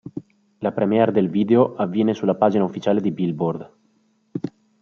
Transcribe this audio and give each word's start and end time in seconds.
La 0.61 0.71
premiere 0.73 1.11
del 1.11 1.29
video 1.29 1.75
avviene 1.77 2.15
sulla 2.15 2.33
pagina 2.33 2.63
ufficiale 2.63 3.01
di 3.01 3.11
Billboard. 3.11 3.71